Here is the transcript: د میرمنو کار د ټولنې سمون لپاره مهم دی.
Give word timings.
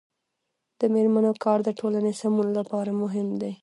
د 0.79 0.81
میرمنو 0.93 1.31
کار 1.43 1.59
د 1.63 1.69
ټولنې 1.79 2.11
سمون 2.21 2.47
لپاره 2.59 2.91
مهم 3.01 3.27
دی. 3.41 3.53